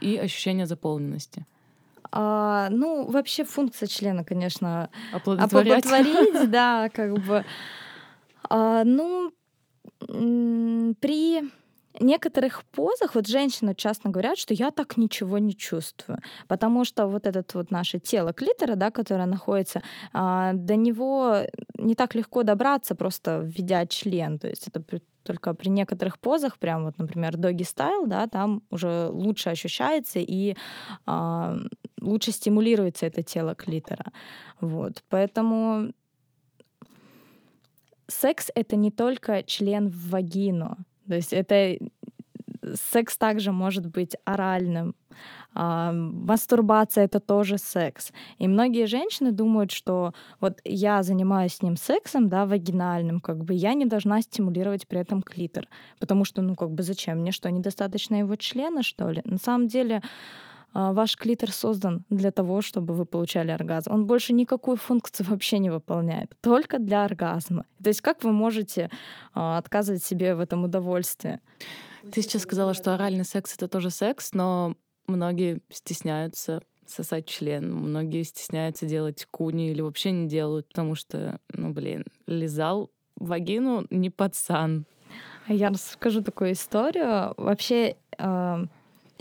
[0.01, 1.45] и ощущение заполненности?
[2.11, 7.45] А, ну, вообще функция члена, конечно, оплодотворять, оплодотворить да, как бы.
[8.49, 9.33] А, ну,
[9.99, 11.43] при
[12.01, 17.27] некоторых позах вот женщины часто говорят, что я так ничего не чувствую, потому что вот
[17.27, 19.83] этот вот наше тело клитора, да, которое находится,
[20.13, 21.43] а, до него
[21.79, 24.83] не так легко добраться, просто введя член, то есть это
[25.25, 30.57] только при некоторых позах, прям вот, например, доги стайл, да, там уже лучше ощущается и
[31.07, 31.57] а,
[32.01, 34.13] лучше стимулируется это тело клитора.
[34.61, 35.93] Вот, поэтому
[38.07, 40.79] секс— это не только член в вагину,
[41.09, 41.79] то есть это
[42.75, 44.95] секс также может быть оральным,
[45.55, 48.13] а, мастурбация это тоже секс.
[48.39, 53.55] И многие женщины думают, что вот я занимаюсь с ним сексом, да, вагинальным, как бы
[53.55, 55.67] я не должна стимулировать при этом клитор,
[55.99, 59.23] потому что, ну, как бы зачем мне, что недостаточно его члена, что ли?
[59.25, 60.03] На самом деле
[60.75, 63.93] ваш клитор создан для того, чтобы вы получали оргазм.
[63.93, 67.65] Он больше никакую функцию вообще не выполняет, только для оргазма.
[67.83, 68.91] То есть как вы можете
[69.35, 71.41] а, отказывать себе в этом удовольствии?
[72.13, 74.75] Ты сейчас сказала, что оральный секс это тоже секс, но
[75.07, 81.71] многие стесняются сосать член, многие стесняются делать куни или вообще не делают, потому что, ну,
[81.71, 84.87] блин, лизал вагину не пацан.
[85.49, 87.35] Я расскажу такую историю.
[87.37, 88.67] Вообще, э,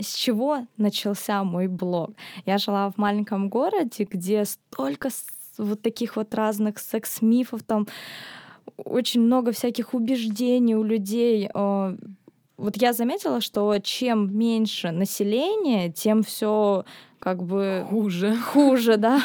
[0.00, 2.12] с чего начался мой блог?
[2.46, 5.10] Я жила в маленьком городе, где столько
[5.58, 7.86] вот таких вот разных секс-мифов, там
[8.76, 11.50] очень много всяких убеждений у людей.
[11.52, 11.96] Э,
[12.56, 16.84] вот я заметила, что чем меньше населения, тем все
[17.18, 18.36] как бы хуже.
[18.36, 19.20] Хуже, да.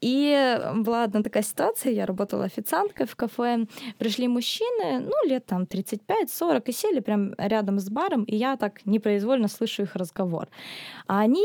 [0.00, 3.66] И была одна такая ситуация, я работала официанткой в кафе,
[3.98, 8.84] пришли мужчины, ну, лет там 35-40, и сели прям рядом с баром, и я так
[8.86, 10.48] непроизвольно слышу их разговор.
[11.06, 11.44] А они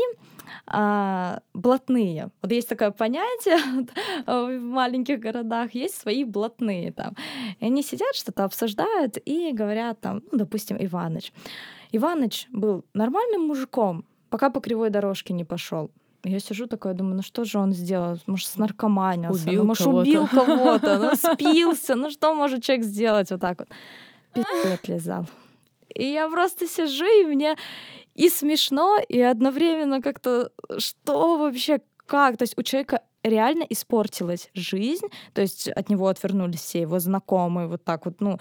[0.66, 2.30] а, блатные.
[2.42, 3.58] Вот есть такое понятие
[4.26, 7.14] в маленьких городах, есть свои блатные там.
[7.60, 11.32] И они сидят, что-то обсуждают и говорят там, ну, допустим, Иваныч.
[11.92, 15.90] Иваныч был нормальным мужиком, пока по кривой дорожке не пошел.
[16.24, 18.18] я сижу такая, думаю, ну что же он сделал?
[18.26, 19.48] Может, с наркоманился?
[19.48, 20.08] Убил ну, может, кого-то.
[20.08, 20.98] убил кого-то?
[20.98, 21.94] Ну, спился?
[21.96, 23.68] Ну, что может человек сделать вот так вот?
[24.32, 25.26] Пиздец лизал.
[25.94, 27.56] И я просто сижу, и мне
[28.14, 32.36] и смешно, и одновременно как-то, что вообще, как?
[32.36, 37.68] То есть у человека реально испортилась жизнь, то есть от него отвернулись все его знакомые,
[37.68, 38.38] вот так вот, ну,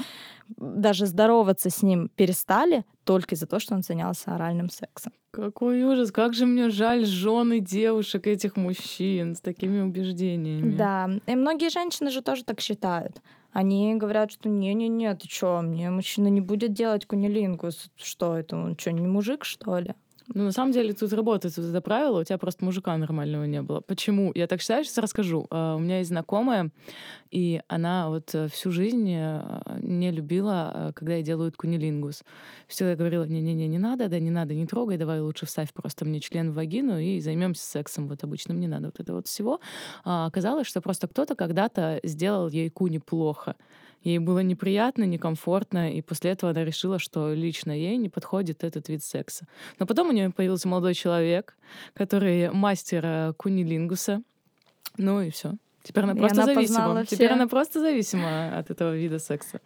[0.58, 5.14] даже здороваться с ним перестали только из-за того, что он занялся оральным сексом.
[5.32, 10.76] Какой ужас, как же мне жаль жены девушек этих мужчин с такими убеждениями.
[10.76, 13.22] Да, и многие женщины же тоже так считают.
[13.52, 17.90] Они говорят, что не-не-не, ты чё, мне мужчина не будет делать кунилингус.
[17.96, 19.94] Что это, он что, не мужик, что ли?
[20.36, 23.62] Ну, на самом деле, тут работает вот это правило, у тебя просто мужика нормального не
[23.64, 23.82] было.
[23.82, 24.32] Почему?
[24.36, 25.48] Я так считаю, сейчас расскажу.
[25.50, 26.70] А, У меня есть знакомая,
[27.32, 29.42] и она вот э, всю жизнь э,
[29.82, 32.24] не любила, э, когда ей делают кунилингус.
[32.68, 36.20] Всегда говорила, не-не-не, не надо, да, не надо, не трогай, давай лучше вставь просто мне
[36.20, 39.60] член в вагину и займемся сексом вот обычным, не надо вот это вот всего.
[40.04, 43.56] А оказалось, что просто кто-то когда-то сделал ей куни плохо.
[44.04, 48.88] Ей было неприятно, некомфортно, и после этого она решила, что лично ей не подходит этот
[48.88, 49.46] вид секса.
[49.78, 51.58] Но потом у нее появился молодой человек,
[51.94, 54.22] который мастер э, кунилингуса.
[54.98, 55.56] Ну и все.
[55.84, 56.78] Теперь она И просто она зависима.
[56.78, 57.36] познала Теперь все.
[57.36, 59.62] она просто зависима от этого вида секса.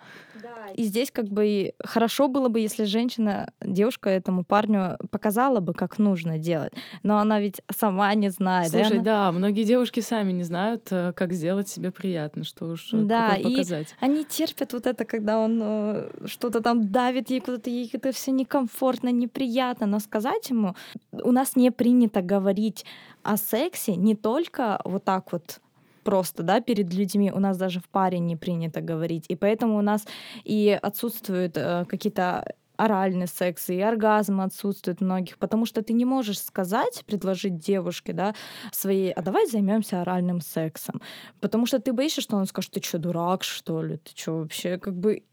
[0.75, 5.99] И здесь как бы хорошо было бы, если женщина, девушка этому парню показала бы, как
[5.99, 6.71] нужно делать.
[7.03, 8.71] Но она ведь сама не знает.
[8.71, 12.65] да, Слушай, она- да, многие девушки сами не знают, э, как сделать себе приятно, что
[12.65, 13.95] уж э, Да, и показать.
[13.99, 18.31] Они терпят вот это, когда он э, что-то там давит ей куда-то, ей это все
[18.31, 19.85] некомфортно, неприятно.
[19.87, 20.75] Но сказать ему,
[21.11, 22.85] у нас не принято говорить
[23.23, 25.59] о сексе не только вот так вот
[26.03, 27.31] просто, да, перед людьми.
[27.31, 29.25] У нас даже в паре не принято говорить.
[29.27, 30.05] И поэтому у нас
[30.43, 36.39] и отсутствуют э, какие-то оральный секс и оргазм отсутствует многих, потому что ты не можешь
[36.39, 38.33] сказать, предложить девушке, да,
[38.71, 41.01] своей, а давай займемся оральным сексом,
[41.39, 44.77] потому что ты боишься, что он скажет, ты что, дурак, что ли, ты что вообще,
[44.77, 45.23] как бы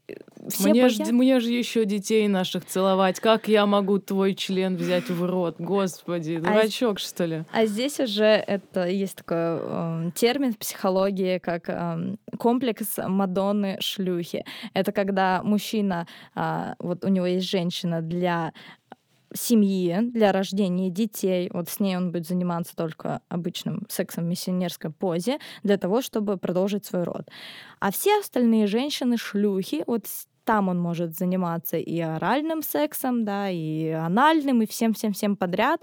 [0.47, 3.19] все Мне боя- ж, мне же еще детей наших целовать.
[3.19, 5.55] Как я могу твой член взять в рот?
[5.59, 7.43] Господи, А дурачок, что ли?
[7.51, 14.43] А здесь уже это есть такой э, термин в психологии, как э, комплекс Мадонны шлюхи.
[14.73, 18.53] Это когда мужчина, а, вот у него есть женщина для
[19.33, 24.91] семьи, для рождения детей, вот с ней он будет заниматься только обычным сексом в миссионерской
[24.91, 27.29] позе для того, чтобы продолжить свой род.
[27.79, 30.05] А все остальные женщины шлюхи, вот
[30.43, 35.81] там он может заниматься и оральным сексом, да, и анальным, и всем-всем-всем подряд.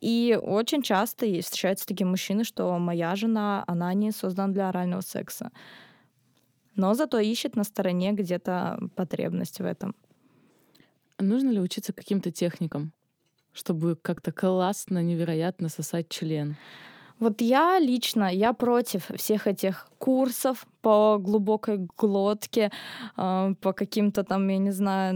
[0.00, 5.50] И очень часто встречаются такие мужчины, что моя жена, она не создана для орального секса.
[6.76, 9.94] Но зато ищет на стороне где-то потребность в этом.
[11.18, 12.92] Нужно ли учиться каким-то техникам,
[13.52, 16.56] чтобы как-то классно, невероятно сосать член?
[17.20, 22.70] Вот я лично, я против всех этих курсов по глубокой глотке,
[23.16, 25.14] э, по каким-то там, я не знаю,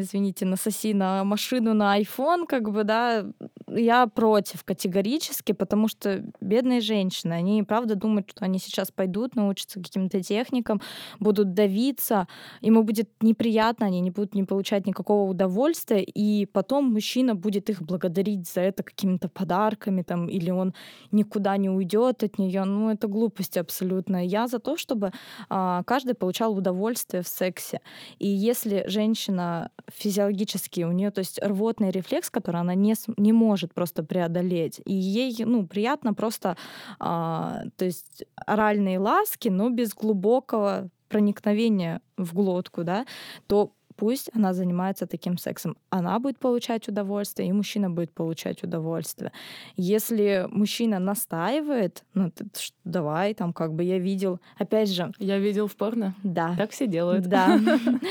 [0.00, 3.26] извините, насоси на машину, на iPhone, как бы, да,
[3.68, 9.80] я против категорически, потому что бедные женщины, они правда думают, что они сейчас пойдут, научатся
[9.80, 10.80] каким-то техникам,
[11.20, 12.26] будут давиться,
[12.62, 17.82] ему будет неприятно, они не будут не получать никакого удовольствия, и потом мужчина будет их
[17.82, 20.72] благодарить за это какими-то подарками, там, или он
[21.12, 22.64] никуда не уйдет от нее.
[22.64, 24.26] Ну, это глупость абсолютно.
[24.26, 25.12] Я за то, чтобы
[25.48, 27.80] а, каждый получал удовольствие в сексе.
[28.20, 33.74] И если женщина физиологически, у нее, то есть рвотный рефлекс, который она не, не может
[33.74, 36.56] просто преодолеть, и ей, ну, приятно просто,
[37.00, 43.04] а, то есть оральные ласки, но без глубокого проникновения в глотку, да,
[43.48, 45.76] то пусть она занимается таким сексом.
[45.90, 49.32] Она будет получать удовольствие, и мужчина будет получать удовольствие.
[49.76, 52.44] Если мужчина настаивает, ну, ты
[52.84, 56.14] давай, там, как бы я видел, опять же, Я видел в порно.
[56.22, 57.26] да, Так все делают.
[57.26, 57.58] да,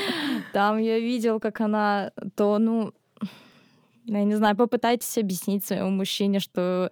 [0.52, 2.92] там я видел, как она, то, ну,
[4.06, 6.90] я не знаю, попытайтесь объяснить своему мужчине, что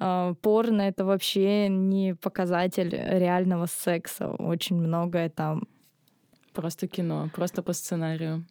[0.00, 4.28] э, порно это вообще не показатель реального секса.
[4.30, 5.68] Очень многое там
[6.58, 8.44] Просто кино, просто по сценарию.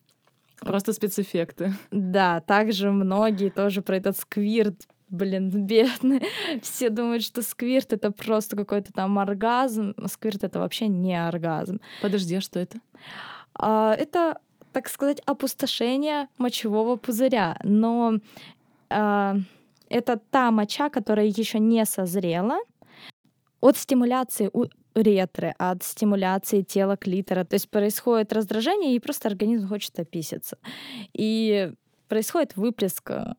[0.62, 1.74] Просто спецэффекты.
[1.91, 6.22] Да, также многие тоже про этот сквирт, блин, бедные.
[6.62, 9.93] Все думают, что сквирт это просто какой-то там оргазм.
[10.06, 11.82] Сквирт это вообще не оргазм.
[12.02, 12.80] Подожди, а что это?
[13.54, 14.39] А, это,
[14.72, 17.60] так сказать, опустошение мочевого пузыря.
[17.65, 18.20] Но
[18.89, 19.36] а,
[19.89, 22.58] это та моча, которая еще не созрела
[23.60, 24.49] от стимуляции
[24.98, 27.43] у ретры, от стимуляции тела клитора.
[27.43, 30.58] То есть происходит раздражение, и просто организм хочет описаться.
[31.14, 31.72] И
[32.08, 33.34] происходит выплеск э,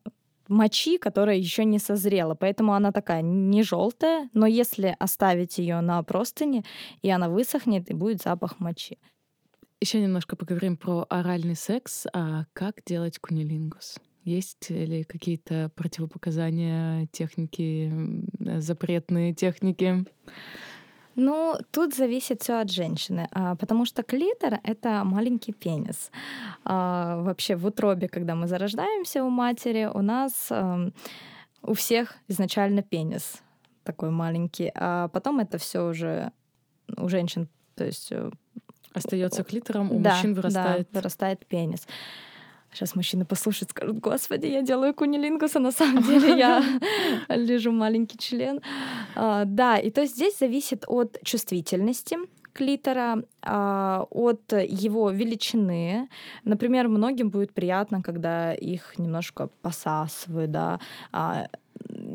[0.47, 6.01] мочи, которая еще не созрела, поэтому она такая не желтая, но если оставить ее на
[6.03, 6.63] простыне,
[7.01, 8.97] и она высохнет, и будет запах мочи.
[9.81, 12.05] Еще немножко поговорим про оральный секс.
[12.13, 13.97] А как делать кунилингус?
[14.25, 17.91] Есть ли какие-то противопоказания, техники,
[18.59, 20.05] запретные техники?
[21.15, 26.11] Ну, тут зависит все от женщины, а, потому что клитор— это маленький пенис.
[26.63, 30.51] А, вообще в утробе, когда мы зарождаемся у матери, у нас
[31.61, 33.41] у всех изначально пенис
[33.83, 36.31] такой маленький, а потом это все уже
[36.97, 38.29] у женщин, то есть э,
[38.93, 40.87] остается клитором, у да, мужчин вырастает.
[40.91, 41.87] Да, вырастает пенис.
[42.71, 46.63] Сейчас мужчины послушают, скажут, господи, я делаю кунилингус, а на самом деле я
[47.29, 48.61] лежу маленький член.
[49.15, 52.17] А, да, и то есть здесь зависит от чувствительности
[52.53, 56.09] клитора, а, от его величины.
[56.43, 60.79] Например, многим будет приятно, когда их немножко посасывают, да,
[61.11, 61.47] а,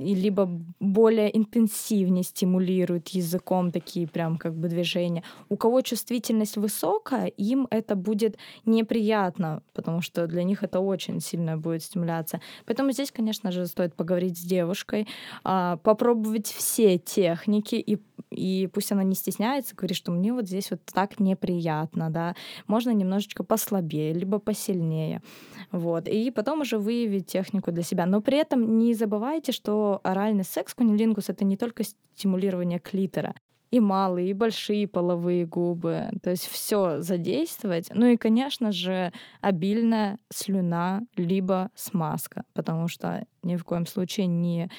[0.00, 0.46] либо
[0.80, 5.22] более интенсивнее стимулирует языком такие прям как бы движения.
[5.48, 8.36] У кого чувствительность высокая, им это будет
[8.66, 12.40] неприятно, потому что для них это очень сильная будет стимуляция.
[12.66, 15.06] Поэтому здесь, конечно же, стоит поговорить с девушкой,
[15.44, 17.98] а, попробовать все техники и
[18.34, 22.34] и пусть она не стесняется, говорит, что мне вот здесь вот так неприятно, да,
[22.66, 25.22] можно немножечко послабее, либо посильнее,
[25.70, 28.06] вот, и потом уже выявить технику для себя.
[28.06, 33.34] Но при этом не забывайте, что оральный секс, кунилингус— это не только стимулирование клитора,
[33.74, 36.08] и малые, и большие половые губы.
[36.22, 37.88] То есть все задействовать.
[37.92, 44.70] Ну и, конечно же, обильная слюна, либо смазка, потому что ни в коем случае не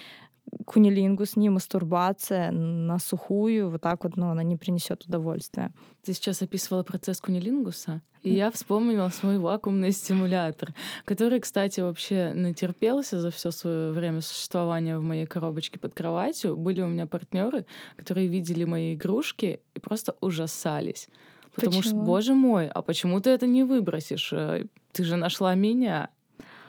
[0.66, 5.72] кунилингус, не мастурбация на сухую, вот так вот, ну, она не принесет удовольствия.
[6.04, 10.74] Ты сейчас описывала процесс кунилингуса, и я вспомнила свой вакуумный стимулятор,
[11.06, 16.58] который, кстати, вообще натерпелся за все свое время существования в моей коробочке под кроватью.
[16.58, 21.08] Были у меня партнеры, которые видели мои игрушки и просто ужасались.
[21.54, 21.84] Потому почему?
[21.84, 24.34] что, боже мой, а почему ты это не выбросишь?
[24.34, 26.10] Э, ты же нашла меня.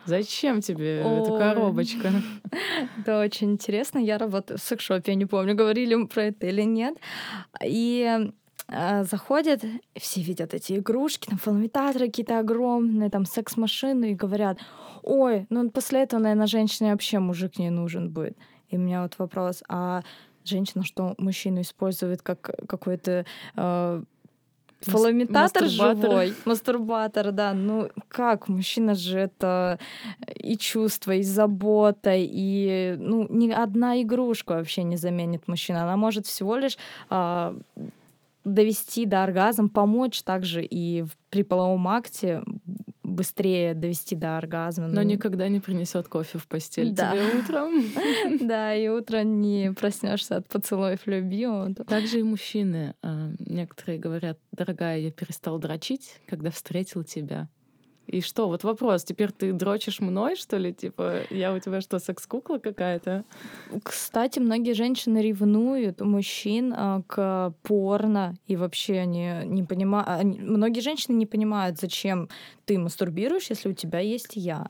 [0.07, 1.20] Зачем тебе Ой.
[1.20, 2.12] эта коробочка?
[3.00, 3.98] Это очень интересно.
[3.98, 6.96] Я работаю в секшопе, я не помню, говорили мы про это или нет.
[7.64, 8.30] И
[8.68, 9.64] э, заходят,
[9.96, 14.59] все видят эти игрушки, там фалоимитаторы какие-то огромные, там секс-машины, и говорят,
[15.02, 18.36] ой, ну после этого, наверное, женщине вообще мужик не нужен будет.
[18.68, 20.02] И у меня вот вопрос, а
[20.44, 23.26] женщина что, мужчину использует как какой-то
[23.57, 24.02] э,
[24.80, 27.54] Фалоимитатор живой, мастурбатор, да.
[27.54, 29.78] Ну как, мужчина же это
[30.34, 35.80] и чувство, и забота, и ну ни одна игрушка вообще не заменит мужчину.
[35.80, 36.76] Она может всего лишь
[37.08, 37.56] а,
[38.44, 42.42] довести до оргазма, помочь также и при половом акте
[43.07, 44.88] быстрее довести до оргазма.
[44.88, 45.02] Но ну...
[45.02, 47.12] никогда не принесет кофе в постель да.
[47.12, 47.84] тебе утром.
[48.46, 51.74] Да, и утром не проснешься от поцелуев любимого.
[51.74, 52.94] Также и мужчины.
[53.02, 57.48] А, некоторые говорят, дорогая, я перестал дрочить, когда встретил тебя.
[58.07, 60.72] И что, вот вопрос, теперь ты дрочишь мной, что ли?
[60.72, 63.24] Типа, я у тебя что, секс-кукла какая-то?
[63.82, 70.09] Кстати, многие женщины ревнуют мужчин а, к порно, и вообще они не понимают...
[70.09, 72.28] А, многие женщины не понимают, зачем
[72.64, 74.66] ты мастурбируешь, если у тебя есть я.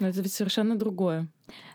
[0.00, 1.28] Но это ведь совершенно другое.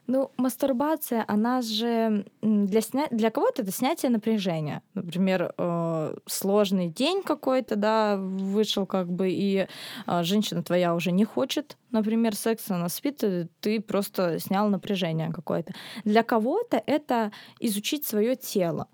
[0.08, 3.08] Ну, мастурбация, она же для, сня...
[3.12, 4.82] для кого-то это снятие напряжения.
[4.96, 9.68] Например, э, сложный день какой-то, да, вышел как бы, и
[10.08, 15.32] э, женщина твоя уже не хочет, например, секса, она спит, и ты просто снял напряжение
[15.32, 15.74] какое-то.
[16.04, 18.88] Для кого-то это изучить свое тело.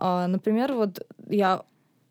[0.00, 1.62] Э, например, вот я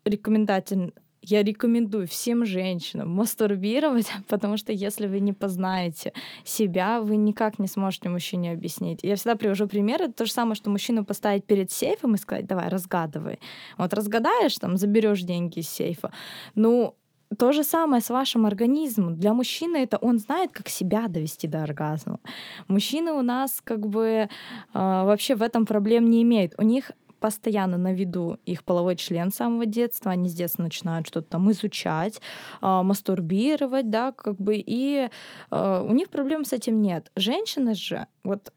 [0.04, 0.94] рекомендатель
[1.26, 6.12] я рекомендую всем женщинам мастурбировать, потому что если вы не познаете
[6.44, 9.00] себя, вы никак не сможете мужчине объяснить.
[9.02, 10.02] Я всегда привожу пример.
[10.02, 13.38] Это то же самое, что мужчину поставить перед сейфом и сказать, давай, разгадывай.
[13.78, 16.12] Вот разгадаешь, там, заберешь деньги из сейфа.
[16.54, 16.94] Ну,
[17.38, 19.16] то же самое с вашим организмом.
[19.16, 22.20] Для мужчины это он знает, как себя довести до оргазма.
[22.68, 24.28] Мужчины у нас как бы э,
[24.72, 26.54] вообще в этом проблем не имеют.
[26.58, 26.92] У них
[27.26, 31.50] постоянно на виду их половой член с самого детства, они с детства начинают что-то там
[31.50, 32.20] изучать,
[32.62, 35.08] э, мастурбировать, да, как бы, и
[35.50, 37.10] э, у них проблем с этим нет.
[37.16, 38.52] Женщины же, вот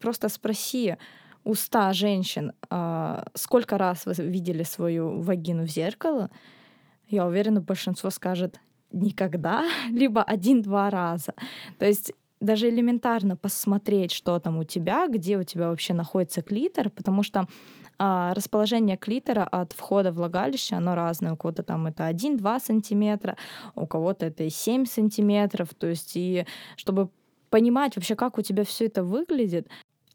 [0.00, 0.96] просто спроси
[1.44, 6.30] у ста женщин, э, сколько раз вы видели свою вагину в зеркало,
[7.06, 8.58] я уверена, большинство скажет
[8.90, 11.34] никогда, либо один-два раза.
[11.78, 16.90] То есть даже элементарно посмотреть, что там у тебя, где у тебя вообще находится клитор,
[16.90, 17.46] потому что
[18.02, 21.34] а, расположение клитора от входа в влагалище, оно разное.
[21.34, 23.36] У кого-то там это 1-2 сантиметра,
[23.74, 25.74] у кого-то это и 7 сантиметров.
[25.74, 26.46] То есть и
[26.76, 27.10] чтобы
[27.50, 29.68] понимать вообще, как у тебя все это выглядит,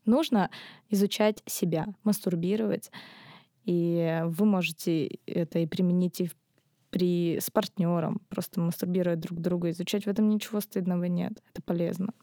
[0.04, 0.50] нужно
[0.90, 2.90] изучать себя, мастурбировать.
[3.66, 6.32] И вы можете это и применить и
[6.90, 10.06] при, с партнером, просто мастурбировать друг друга, изучать.
[10.06, 11.34] В этом ничего стыдного нет.
[11.54, 12.14] Это полезно.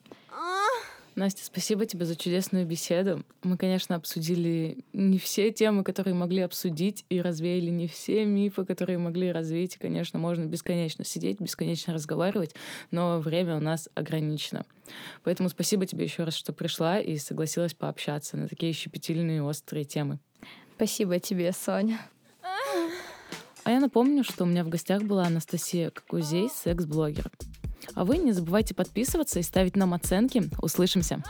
[1.15, 3.23] Настя, спасибо тебе за чудесную беседу.
[3.43, 8.97] Мы, конечно, обсудили не все темы, которые могли обсудить, и развеяли не все мифы, которые
[8.97, 9.77] могли развеять.
[9.77, 12.55] И, конечно, можно бесконечно сидеть, бесконечно разговаривать,
[12.91, 14.65] но время у нас ограничено.
[15.23, 20.19] Поэтому спасибо тебе еще раз, что пришла и согласилась пообщаться на такие щепетильные острые темы.
[20.77, 22.01] Спасибо тебе, Соня.
[23.65, 27.31] А я напомню, что у меня в гостях была Анастасия Какузей, секс-блогер.
[27.95, 30.51] А вы не забывайте подписываться и ставить нам оценки.
[30.61, 31.23] Услышимся!